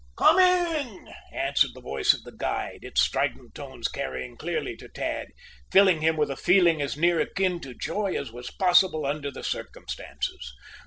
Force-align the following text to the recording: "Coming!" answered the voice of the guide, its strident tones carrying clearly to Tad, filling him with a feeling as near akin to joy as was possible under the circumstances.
"Coming!" 0.17 1.13
answered 1.31 1.75
the 1.75 1.79
voice 1.81 2.11
of 2.15 2.23
the 2.23 2.31
guide, 2.31 2.79
its 2.81 3.01
strident 3.03 3.53
tones 3.53 3.87
carrying 3.87 4.35
clearly 4.35 4.75
to 4.77 4.89
Tad, 4.89 5.27
filling 5.71 6.01
him 6.01 6.17
with 6.17 6.31
a 6.31 6.35
feeling 6.35 6.81
as 6.81 6.97
near 6.97 7.19
akin 7.19 7.59
to 7.59 7.75
joy 7.75 8.15
as 8.19 8.31
was 8.31 8.49
possible 8.49 9.05
under 9.05 9.29
the 9.29 9.43
circumstances. 9.43 10.55